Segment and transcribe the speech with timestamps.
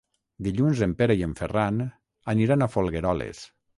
[0.45, 1.83] Dilluns en Pere i en Ferran
[2.37, 3.45] aniran a Folgueroles.